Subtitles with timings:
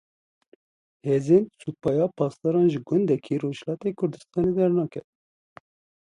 [1.05, 5.07] Hêzên Supaya Pasdaran ji gundekî Rojhilatê Kurdistanê dernakevin.